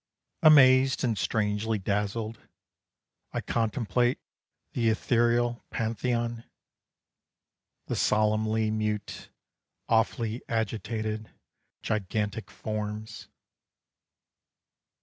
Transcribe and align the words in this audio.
Amazed 0.41 1.03
and 1.03 1.15
strangely 1.15 1.77
dazzled, 1.77 2.39
I 3.33 3.41
contemplate 3.41 4.19
The 4.73 4.89
ethereal 4.89 5.63
Pantheon. 5.69 6.43
The 7.85 7.95
solemnly 7.95 8.71
mute, 8.71 9.29
awfully 9.87 10.41
agitated, 10.49 11.29
Gigantic 11.83 12.49
forms. 12.49 13.27